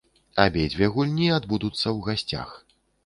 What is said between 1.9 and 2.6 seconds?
ў гасцях.